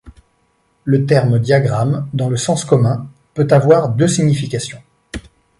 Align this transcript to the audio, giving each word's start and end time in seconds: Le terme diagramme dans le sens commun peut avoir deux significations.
Le 0.83 1.05
terme 1.05 1.37
diagramme 1.37 2.09
dans 2.15 2.27
le 2.27 2.35
sens 2.35 2.65
commun 2.65 3.07
peut 3.35 3.45
avoir 3.51 3.89
deux 3.89 4.07
significations. 4.07 4.81